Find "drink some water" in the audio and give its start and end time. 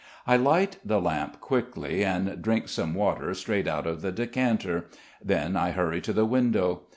2.41-3.35